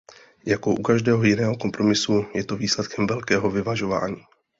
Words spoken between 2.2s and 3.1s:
je to výsledkem